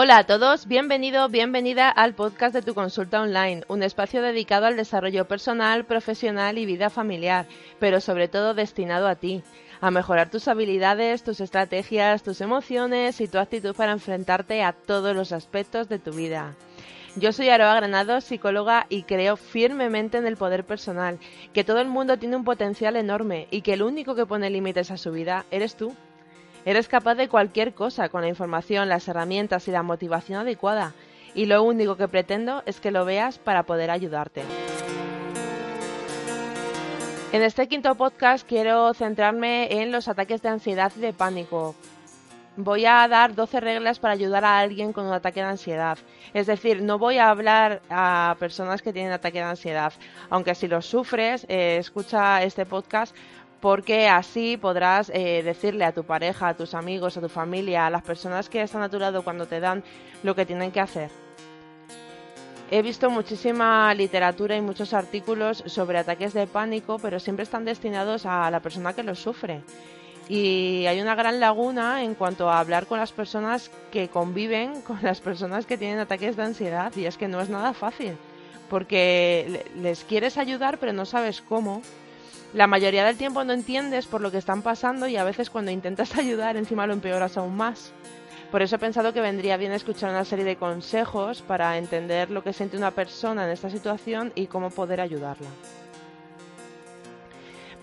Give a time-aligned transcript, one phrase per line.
[0.00, 4.76] Hola a todos, bienvenido, bienvenida al podcast de tu consulta online, un espacio dedicado al
[4.76, 7.46] desarrollo personal, profesional y vida familiar,
[7.80, 9.42] pero sobre todo destinado a ti,
[9.80, 15.16] a mejorar tus habilidades, tus estrategias, tus emociones y tu actitud para enfrentarte a todos
[15.16, 16.54] los aspectos de tu vida.
[17.16, 21.18] Yo soy Aroa Granado, psicóloga, y creo firmemente en el poder personal,
[21.52, 24.92] que todo el mundo tiene un potencial enorme y que el único que pone límites
[24.92, 25.92] a su vida eres tú.
[26.64, 30.92] Eres capaz de cualquier cosa con la información, las herramientas y la motivación adecuada,
[31.34, 34.42] y lo único que pretendo es que lo veas para poder ayudarte.
[37.30, 41.74] En este quinto podcast quiero centrarme en los ataques de ansiedad y de pánico.
[42.56, 45.96] Voy a dar 12 reglas para ayudar a alguien con un ataque de ansiedad.
[46.34, 49.92] Es decir, no voy a hablar a personas que tienen ataque de ansiedad,
[50.28, 53.14] aunque si lo sufres, eh, escucha este podcast
[53.60, 57.90] porque así podrás eh, decirle a tu pareja, a tus amigos, a tu familia, a
[57.90, 59.82] las personas que están a tu lado cuando te dan
[60.22, 61.10] lo que tienen que hacer.
[62.70, 68.26] He visto muchísima literatura y muchos artículos sobre ataques de pánico, pero siempre están destinados
[68.26, 69.62] a la persona que los sufre.
[70.28, 74.98] Y hay una gran laguna en cuanto a hablar con las personas que conviven con
[75.02, 78.18] las personas que tienen ataques de ansiedad, y es que no es nada fácil,
[78.68, 81.80] porque les quieres ayudar, pero no sabes cómo
[82.54, 85.70] la mayoría del tiempo no entiendes por lo que están pasando y a veces cuando
[85.70, 87.92] intentas ayudar encima lo empeoras aún más.
[88.50, 92.42] Por eso he pensado que vendría bien escuchar una serie de consejos para entender lo
[92.42, 95.48] que siente una persona en esta situación y cómo poder ayudarla.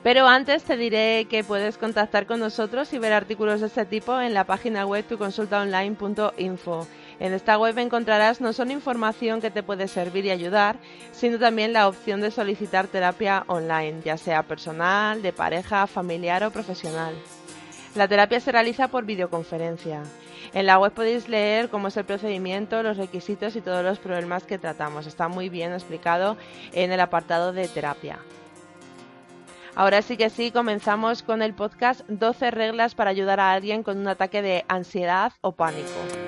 [0.02, 4.20] Pero antes te diré que puedes contactar con nosotros y ver artículos de este tipo
[4.20, 6.88] en la página web tuconsultaonline.info
[7.20, 10.78] en esta web encontrarás no solo información que te puede servir y ayudar,
[11.12, 16.52] sino también la opción de solicitar terapia online, ya sea personal, de pareja, familiar o
[16.52, 17.14] profesional.
[17.96, 20.04] La terapia se realiza por videoconferencia.
[20.54, 24.44] En la web podéis leer cómo es el procedimiento, los requisitos y todos los problemas
[24.44, 25.08] que tratamos.
[25.08, 26.36] Está muy bien explicado
[26.74, 28.20] en el apartado de terapia.
[29.76, 33.98] Ahora sí que sí, comenzamos con el podcast 12 reglas para ayudar a alguien con
[33.98, 36.25] un ataque de ansiedad o pánico.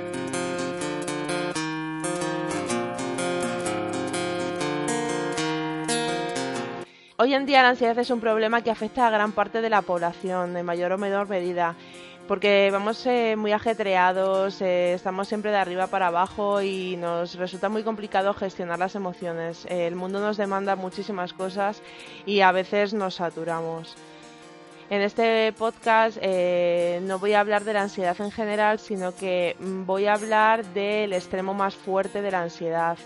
[7.19, 9.81] Hoy en día la ansiedad es un problema que afecta a gran parte de la
[9.81, 11.75] población, en mayor o menor medida,
[12.27, 17.69] porque vamos eh, muy ajetreados, eh, estamos siempre de arriba para abajo y nos resulta
[17.69, 19.65] muy complicado gestionar las emociones.
[19.65, 21.81] el mundo nos demanda muchísimas cosas
[22.27, 23.95] y a veces nos saturamos.
[24.91, 29.55] En este podcast eh, no voy a hablar de la ansiedad en general, sino que
[29.59, 32.99] mm, voy a hablar del extremo más fuerte de la ansiedad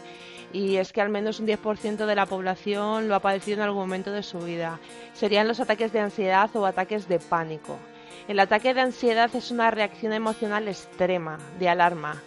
[0.54, 3.82] y es que al menos un 10% de la población lo ha padecido en algún
[3.82, 4.80] momento de su vida.
[5.14, 7.78] Serían los ataques de ansiedad o ataques de pánico.
[8.28, 12.22] El ataque de ansiedad es una reacción emocional extrema, de alarma,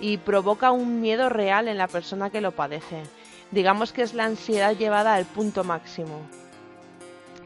[0.00, 3.02] y provoca un miedo real en la persona que lo padece.
[3.50, 6.22] Digamos que es la ansiedad llevada al punto máximo.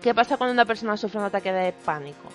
[0.02, 2.28] ¿Qué pasa cuando una persona sufre un ataque de pánico?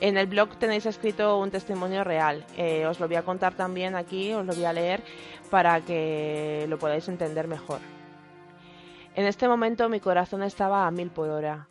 [0.00, 2.46] En el blog tenéis escrito un testimonio real.
[2.56, 5.02] Eh, os lo voy a contar también aquí, os lo voy a leer
[5.50, 7.80] para que lo podáis entender mejor.
[9.14, 11.66] En este momento mi corazón estaba a mil por hora.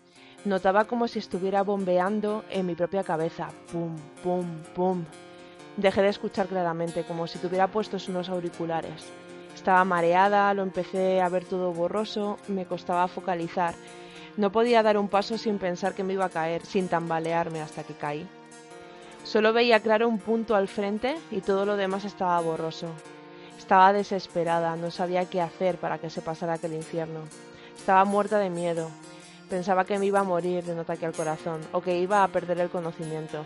[0.45, 3.49] Notaba como si estuviera bombeando en mi propia cabeza.
[3.71, 5.05] Pum, pum, pum.
[5.75, 9.11] Dejé de escuchar claramente, como si tuviera puestos unos auriculares.
[9.55, 13.73] Estaba mareada, lo empecé a ver todo borroso, me costaba focalizar.
[14.39, 17.83] No podía dar un paso sin pensar que me iba a caer, sin tambalearme hasta
[17.83, 18.25] que caí.
[19.25, 22.87] Solo veía claro un punto al frente y todo lo demás estaba borroso.
[23.57, 27.19] Estaba desesperada, no sabía qué hacer para que se pasara aquel infierno.
[27.75, 28.89] Estaba muerta de miedo.
[29.49, 32.29] Pensaba que me iba a morir de un ataque al corazón o que iba a
[32.29, 33.43] perder el conocimiento.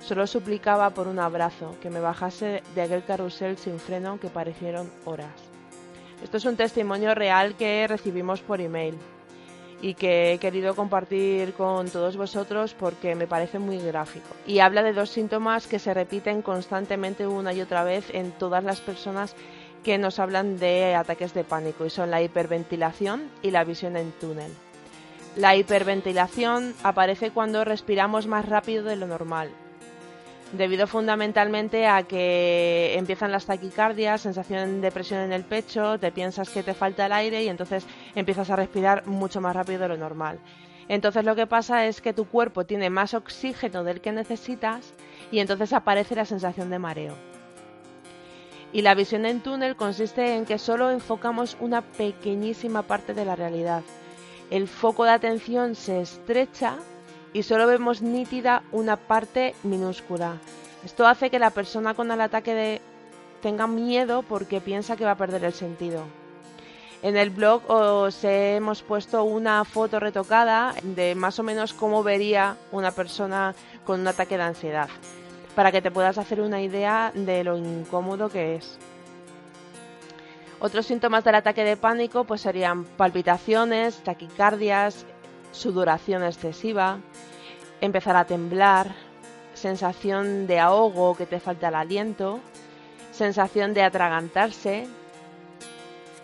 [0.00, 4.90] Solo suplicaba por un abrazo, que me bajase de aquel carrusel sin freno que parecieron
[5.04, 5.30] horas.
[6.20, 8.98] Esto es un testimonio real que recibimos por email
[9.82, 14.28] y que he querido compartir con todos vosotros porque me parece muy gráfico.
[14.46, 18.64] Y habla de dos síntomas que se repiten constantemente una y otra vez en todas
[18.64, 19.34] las personas
[19.82, 24.12] que nos hablan de ataques de pánico y son la hiperventilación y la visión en
[24.12, 24.52] túnel.
[25.34, 29.50] La hiperventilación aparece cuando respiramos más rápido de lo normal,
[30.52, 36.50] debido fundamentalmente a que empiezan las taquicardias, sensación de presión en el pecho, te piensas
[36.50, 39.96] que te falta el aire y entonces empiezas a respirar mucho más rápido de lo
[39.96, 40.38] normal.
[40.88, 44.92] Entonces lo que pasa es que tu cuerpo tiene más oxígeno del que necesitas
[45.30, 47.14] y entonces aparece la sensación de mareo.
[48.72, 53.36] Y la visión en túnel consiste en que solo enfocamos una pequeñísima parte de la
[53.36, 53.82] realidad
[54.52, 56.76] el foco de atención se estrecha
[57.32, 60.38] y solo vemos nítida una parte minúscula.
[60.84, 62.80] Esto hace que la persona con el ataque de
[63.40, 66.04] tenga miedo porque piensa que va a perder el sentido.
[67.02, 72.56] En el blog os hemos puesto una foto retocada de más o menos cómo vería
[72.70, 74.88] una persona con un ataque de ansiedad,
[75.56, 78.78] para que te puedas hacer una idea de lo incómodo que es.
[80.60, 85.04] Otros síntomas del ataque de pánico pues serían palpitaciones, taquicardias,
[85.52, 86.98] sudoración excesiva,
[87.80, 88.94] empezar a temblar,
[89.54, 92.40] sensación de ahogo, que te falta el aliento,
[93.12, 94.88] sensación de atragantarse,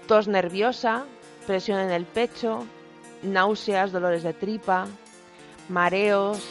[0.06, 1.04] tos nerviosa,
[1.46, 2.66] presión en el pecho,
[3.22, 4.86] náuseas, dolores de tripa,
[5.68, 6.42] mareos,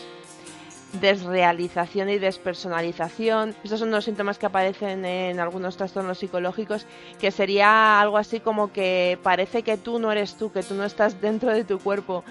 [0.94, 3.56] desrealización y despersonalización.
[3.64, 6.86] Estos son los síntomas que aparecen en algunos trastornos psicológicos,
[7.20, 10.86] que sería algo así como que parece que tú no eres tú, que tú no
[10.86, 12.24] estás dentro de tu cuerpo,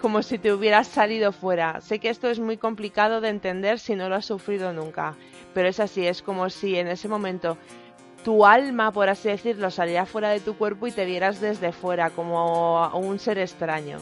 [0.00, 1.80] como si te hubieras salido fuera.
[1.80, 5.14] Sé que esto es muy complicado de entender si no lo has sufrido nunca,
[5.54, 7.56] pero es así, es como si en ese momento
[8.24, 12.10] tu alma, por así decirlo, saliera fuera de tu cuerpo y te vieras desde fuera,
[12.10, 13.98] como un ser extraño.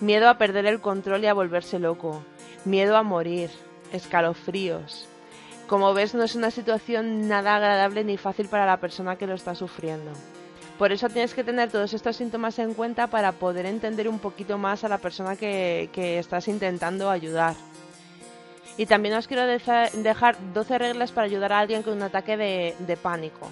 [0.00, 2.24] Miedo a perder el control y a volverse loco
[2.64, 3.50] miedo a morir,
[3.92, 5.06] escalofríos.
[5.66, 9.34] Como ves, no es una situación nada agradable ni fácil para la persona que lo
[9.34, 10.12] está sufriendo.
[10.80, 14.56] Por eso tienes que tener todos estos síntomas en cuenta para poder entender un poquito
[14.56, 17.54] más a la persona que, estás intentando ayudar.
[18.78, 22.96] Y también os quiero dejar 12 reglas para ayudar a alguien con un ataque de
[22.96, 23.50] pánico.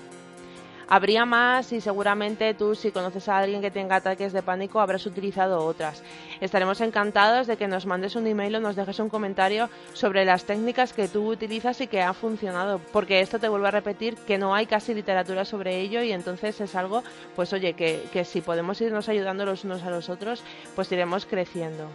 [0.91, 5.05] Habría más y seguramente tú si conoces a alguien que tenga ataques de pánico habrás
[5.05, 6.03] utilizado otras.
[6.41, 10.45] Estaremos encantados de que nos mandes un email o nos dejes un comentario sobre las
[10.45, 14.39] técnicas que tú utilizas y que han funcionado, porque esto te vuelvo a repetir que
[14.39, 17.05] no hay casi literatura sobre ello y entonces es algo,
[17.37, 20.43] pues oye, que, si podemos irnos ayudando los unos a los otros,
[20.75, 21.91] pues iremos creciendo.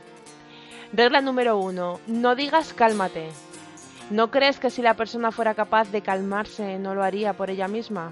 [0.92, 3.30] Regla número uno, no digas cálmate.
[4.12, 7.68] ¿No crees que si la persona fuera capaz de calmarse no lo haría por ella
[7.68, 8.12] misma?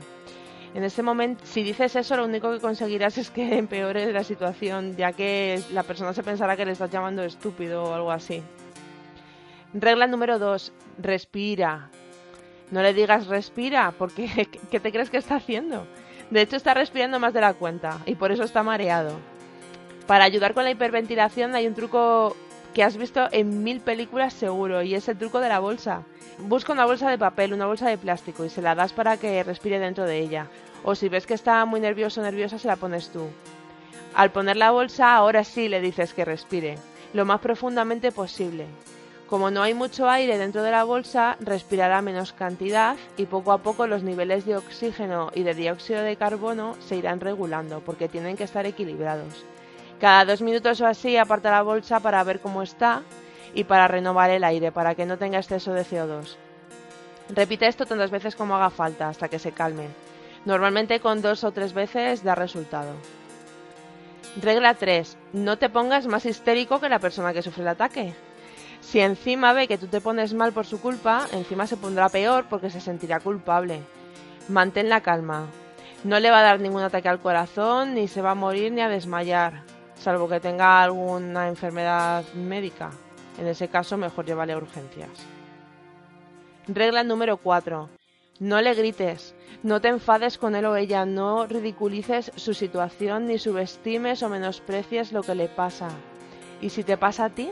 [0.73, 4.95] En ese momento, si dices eso, lo único que conseguirás es que empeore la situación,
[4.95, 8.41] ya que la persona se pensará que le estás llamando estúpido o algo así.
[9.73, 11.89] Regla número dos, respira.
[12.71, 15.85] No le digas respira, porque ¿qué te crees que está haciendo?
[16.29, 19.17] De hecho, está respirando más de la cuenta y por eso está mareado.
[20.07, 22.35] Para ayudar con la hiperventilación hay un truco
[22.73, 26.03] que has visto en mil películas seguro y es el truco de la bolsa.
[26.39, 29.43] Busca una bolsa de papel, una bolsa de plástico y se la das para que
[29.43, 30.47] respire dentro de ella.
[30.83, 33.27] O si ves que está muy nervioso o nerviosa, se la pones tú.
[34.15, 36.77] Al poner la bolsa, ahora sí le dices que respire,
[37.13, 38.65] lo más profundamente posible.
[39.31, 43.59] Como no hay mucho aire dentro de la bolsa, respirará menos cantidad y poco a
[43.59, 48.35] poco los niveles de oxígeno y de dióxido de carbono se irán regulando porque tienen
[48.35, 49.45] que estar equilibrados.
[50.01, 53.03] Cada dos minutos o así aparta la bolsa para ver cómo está
[53.53, 56.35] y para renovar el aire, para que no tenga exceso de CO2.
[57.29, 59.87] Repite esto tantas veces como haga falta hasta que se calme.
[60.45, 62.93] Normalmente con dos o tres veces da resultado.
[64.41, 65.17] Regla 3.
[65.33, 68.13] No te pongas más histérico que la persona que sufre el ataque.
[68.79, 72.45] Si encima ve que tú te pones mal por su culpa, encima se pondrá peor
[72.49, 73.81] porque se sentirá culpable.
[74.47, 75.47] Mantén la calma.
[76.03, 78.81] No le va a dar ningún ataque al corazón, ni se va a morir ni
[78.81, 79.61] a desmayar,
[79.95, 82.89] salvo que tenga alguna enfermedad médica.
[83.37, 85.09] En ese caso, mejor llévale a urgencias.
[86.67, 87.89] Regla número 4.
[88.39, 93.37] No le grites, no te enfades con él o ella, no ridiculices su situación ni
[93.37, 95.89] subestimes o menosprecies lo que le pasa.
[96.59, 97.51] ¿Y si te pasa a ti?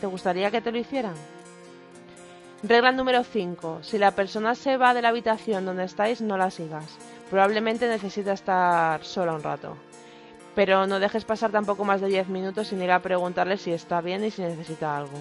[0.00, 1.14] ¿Te gustaría que te lo hicieran?
[2.62, 3.80] Regla número 5.
[3.82, 6.98] Si la persona se va de la habitación donde estáis, no la sigas.
[7.30, 9.76] Probablemente necesita estar sola un rato
[10.56, 14.00] pero no dejes pasar tampoco más de 10 minutos sin ir a preguntarle si está
[14.00, 15.18] bien y si necesita algo.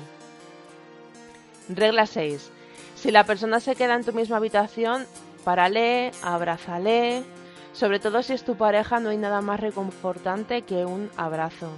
[1.67, 2.51] Regla 6.
[2.95, 5.05] Si la persona se queda en tu misma habitación,
[5.43, 7.23] párale, abrázale.
[7.73, 11.69] Sobre todo si es tu pareja, no hay nada más reconfortante que un abrazo.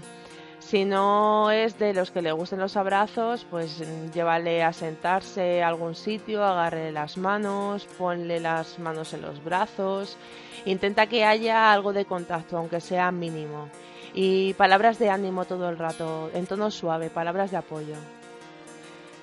[0.67, 3.81] Si no es de los que le gusten los abrazos, pues
[4.13, 10.17] llévale a sentarse a algún sitio, agarre las manos, ponle las manos en los brazos.
[10.65, 13.69] Intenta que haya algo de contacto, aunque sea mínimo.
[14.13, 17.95] Y palabras de ánimo todo el rato, en tono suave, palabras de apoyo.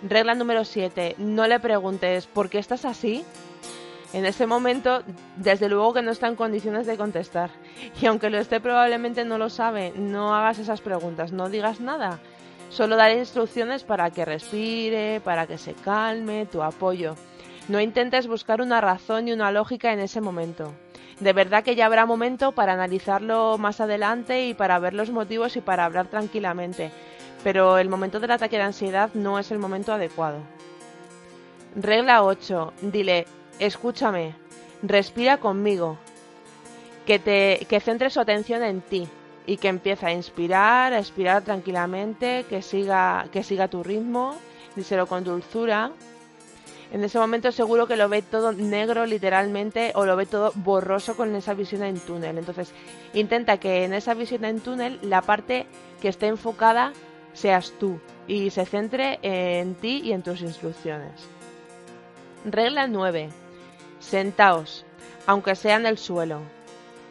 [0.03, 1.17] Regla número 7.
[1.19, 3.23] No le preguntes ¿por qué estás así?
[4.15, 5.03] En ese momento,
[5.35, 7.51] desde luego que no está en condiciones de contestar.
[8.01, 9.93] Y aunque lo esté, probablemente no lo sabe.
[9.97, 12.21] No hagas esas preguntas, no digas nada.
[12.71, 17.17] Solo daré instrucciones para que respire, para que se calme, tu apoyo.
[17.67, 20.73] No intentes buscar una razón y una lógica en ese momento.
[21.19, 25.57] De verdad que ya habrá momento para analizarlo más adelante y para ver los motivos
[25.57, 26.93] y para hablar tranquilamente.
[27.43, 30.39] Pero el momento del ataque de ansiedad no es el momento adecuado.
[31.75, 32.75] Regla 8.
[32.81, 33.27] Dile,
[33.59, 34.35] escúchame,
[34.83, 35.99] respira conmigo,
[37.07, 39.09] que, te, que centre su atención en ti
[39.47, 44.37] y que empiece a inspirar, a expirar tranquilamente, que siga, que siga tu ritmo,
[44.75, 45.93] díselo con dulzura.
[46.93, 51.17] En ese momento seguro que lo ve todo negro literalmente o lo ve todo borroso
[51.17, 52.39] con esa visión en túnel.
[52.39, 52.73] Entonces
[53.13, 55.67] intenta que en esa visión en túnel la parte
[56.01, 56.93] que esté enfocada
[57.33, 61.29] seas tú y se centre en ti y en tus instrucciones.
[62.45, 63.44] Regla 9.
[64.05, 64.85] Sentaos,
[65.27, 66.41] aunque sea en el suelo,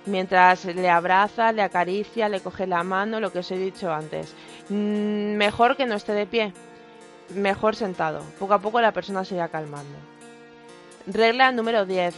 [0.05, 4.33] mientras le abraza, le acaricia, le coge la mano, lo que os he dicho antes.
[4.69, 6.53] Mm, mejor que no esté de pie,
[7.33, 8.21] mejor sentado.
[8.39, 9.97] Poco a poco la persona se irá calmando.
[11.07, 12.13] Regla número 10.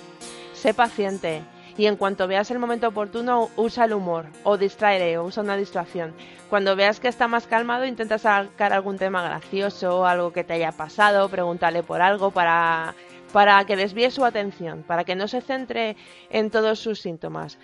[0.54, 1.42] Sé paciente
[1.78, 5.58] y en cuanto veas el momento oportuno usa el humor o distraeré o usa una
[5.58, 6.14] distracción.
[6.50, 10.72] Cuando veas que está más calmado intenta sacar algún tema gracioso, algo que te haya
[10.72, 12.94] pasado, pregúntale por algo para
[13.36, 15.98] para que desvíe su atención, para que no se centre
[16.30, 17.58] en todos sus síntomas.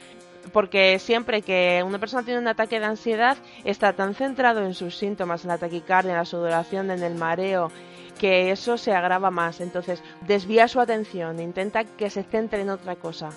[0.51, 4.97] Porque siempre que una persona tiene un ataque de ansiedad, está tan centrado en sus
[4.97, 7.71] síntomas, en la taquicardia, en la sudoración, en el mareo,
[8.19, 9.61] que eso se agrava más.
[9.61, 13.29] Entonces, desvía su atención, intenta que se centre en otra cosa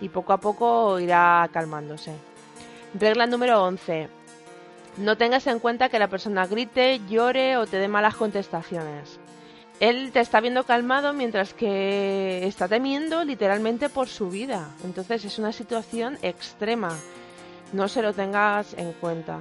[0.00, 2.12] y poco a poco irá calmándose.
[2.94, 4.08] Regla número 11.
[4.96, 9.20] No tengas en cuenta que la persona grite, llore o te dé malas contestaciones.
[9.80, 14.68] Él te está viendo calmado mientras que está temiendo literalmente por su vida.
[14.84, 16.96] Entonces es una situación extrema.
[17.72, 19.40] No se lo tengas en cuenta.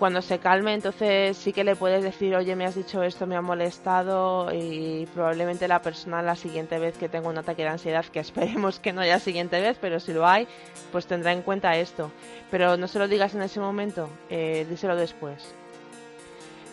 [0.00, 3.36] Cuando se calme, entonces sí que le puedes decir, oye, me has dicho esto, me
[3.36, 8.06] ha molestado y probablemente la persona la siguiente vez que tenga un ataque de ansiedad,
[8.06, 10.48] que esperemos que no haya siguiente vez, pero si lo hay,
[10.90, 12.10] pues tendrá en cuenta esto.
[12.50, 15.54] Pero no se lo digas en ese momento, eh, díselo después.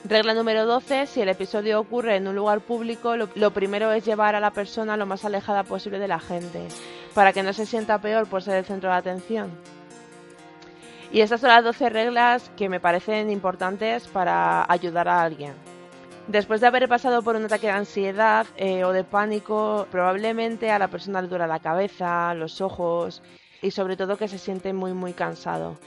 [0.10, 1.06] Regla número 12.
[1.06, 4.96] Si el episodio ocurre en un lugar público, lo, primero es llevar a la persona
[4.96, 6.66] lo más alejada posible de la gente,
[7.14, 9.52] para que no se sienta peor por ser el centro de atención.
[11.12, 15.54] Y estas son las 12 reglas que me parecen importantes para ayudar a alguien.
[16.28, 20.80] Después de haber pasado por un ataque de ansiedad eh, o de pánico, probablemente a
[20.80, 23.22] la persona le dura la cabeza, los ojos
[23.62, 25.78] y sobre todo que se siente muy muy cansado.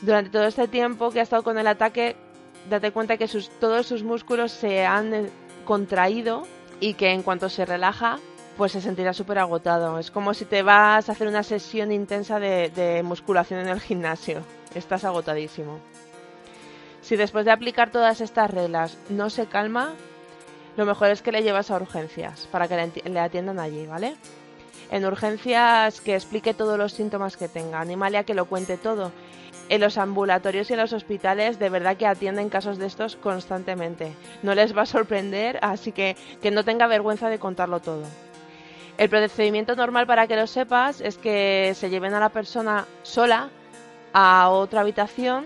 [0.00, 2.16] Durante todo este tiempo que ha estado con el ataque,
[2.68, 3.28] date cuenta que
[3.60, 5.30] todos sus músculos se han eh,
[5.64, 6.46] contraído
[6.80, 8.18] y que en cuanto se relaja,
[8.56, 9.98] pues se sentirá súper agotado.
[9.98, 14.42] Es como si te vas a hacer una sesión intensa de, musculación en el gimnasio.
[14.74, 15.78] Estás agotadísimo.
[17.00, 19.92] Si después de aplicar todas estas reglas no se calma,
[20.76, 24.16] lo mejor es que le llevas a urgencias para que le, atiendan allí, ¿vale?
[24.90, 29.12] En urgencias que explique todos los síntomas que tenga, anímale a que lo cuente todo
[29.68, 34.12] en los ambulatorios y en los hospitales de verdad que atienden casos de estos constantemente.
[34.42, 38.04] No les va a sorprender, así que que no tenga vergüenza de contarlo todo.
[38.96, 43.48] El procedimiento normal para que lo sepas es que se lleven a la persona sola
[44.12, 45.44] a otra habitación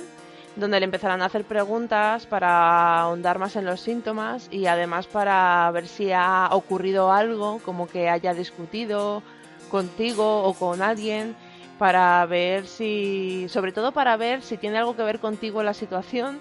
[0.59, 5.71] donde le empezarán a hacer preguntas para ahondar más en los síntomas y además para
[5.71, 9.23] ver si ha ocurrido algo, como que haya discutido
[9.71, 11.37] contigo o con alguien
[11.79, 16.41] para ver si, sobre todo para ver si tiene algo que ver contigo la situación,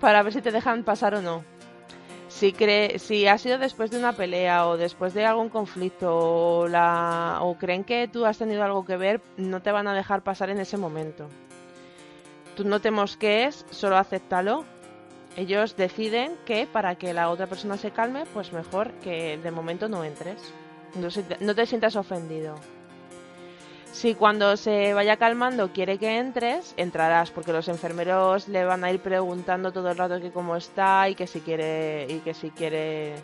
[0.00, 1.44] para ver si te dejan pasar o no.
[2.26, 6.66] Si, cree, si ha sido después de una pelea o después de algún conflicto o,
[6.66, 10.22] la, o creen que tú has tenido algo que ver, no te van a dejar
[10.22, 11.28] pasar en ese momento.
[12.56, 14.64] Tú no te mosquees, solo acéptalo.
[15.36, 19.88] Ellos deciden que para que la otra persona se calme, pues mejor que de momento
[19.88, 20.40] no entres.
[21.40, 22.56] no te sientas ofendido.
[23.92, 28.90] Si cuando se vaya calmando quiere que entres, entrarás, porque los enfermeros le van a
[28.90, 32.50] ir preguntando todo el rato que cómo está y que si quiere y que si
[32.50, 33.14] quiere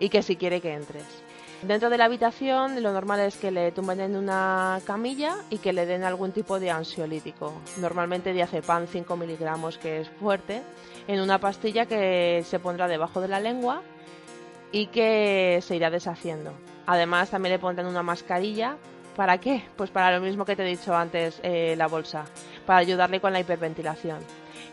[0.00, 1.25] y que si quiere que entres.
[1.66, 5.72] Dentro de la habitación lo normal es que le tumben en una camilla y que
[5.72, 10.62] le den algún tipo de ansiolítico, normalmente diazepam 5 miligramos que es fuerte,
[11.08, 13.82] en una pastilla que se pondrá debajo de la lengua
[14.70, 16.52] y que se irá deshaciendo.
[16.86, 18.76] Además también le pondrán una mascarilla.
[19.16, 19.64] ¿Para qué?
[19.76, 22.26] Pues para lo mismo que te he dicho antes, eh, la bolsa,
[22.64, 24.20] para ayudarle con la hiperventilación,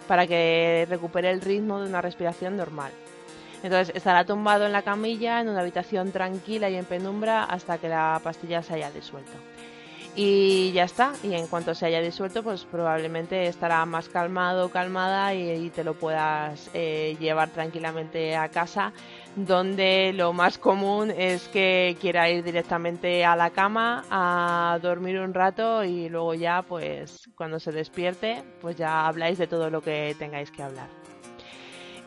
[0.07, 2.91] para que recupere el ritmo de una respiración normal.
[3.63, 7.87] Entonces estará tumbado en la camilla, en una habitación tranquila y en penumbra, hasta que
[7.87, 9.31] la pastilla se haya disuelto.
[10.15, 15.33] Y ya está, y en cuanto se haya disuelto, pues probablemente estará más calmado, calmada
[15.33, 18.93] y, te lo puedas eh, llevar tranquilamente a casa,
[19.35, 25.33] donde lo más común es que quiera ir directamente a la cama a dormir un
[25.33, 30.15] rato y luego ya, pues cuando se despierte, pues ya habláis de todo lo que
[30.19, 31.02] tengáis que hablar.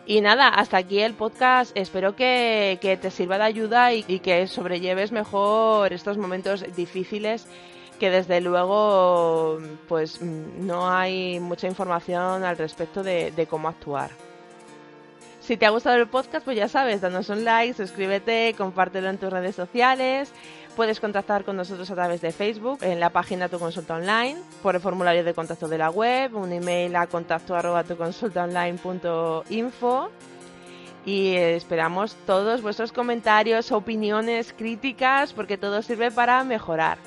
[0.07, 1.77] Y nada, hasta aquí el podcast.
[1.77, 7.47] Espero que, te sirva de ayuda y, que sobrelleves mejor estos momentos difíciles
[7.99, 9.59] que desde luego
[9.89, 14.11] pues no hay mucha información al respecto de, de cómo actuar.
[15.41, 19.19] Si te ha gustado el podcast, pues ya sabes, danos un like, suscríbete, compártelo en
[19.19, 20.31] tus redes sociales.
[20.77, 24.75] Puedes contactar con nosotros a través de Facebook, en la página Tu Consulta Online, por
[24.75, 30.11] el formulario de contacto de la web, un email a contacto arroba tuconsultaonline.info
[31.07, 36.99] y esperamos todos vuestros comentarios, opiniones, críticas, porque todo sirve para mejorar.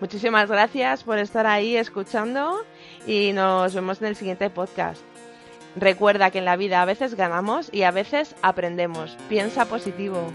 [0.00, 2.64] Muchísimas gracias por estar ahí escuchando
[3.06, 5.02] y nos vemos en el siguiente podcast.
[5.76, 9.18] Recuerda que en la vida a veces ganamos y a veces aprendemos.
[9.28, 10.32] Piensa positivo.